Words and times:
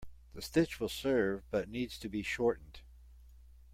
The 0.33 0.41
stitch 0.41 0.79
will 0.79 0.89
serve 0.89 1.43
but 1.51 1.69
needs 1.69 1.99
to 1.99 2.09
be 2.09 2.23
shortened. 2.23 2.81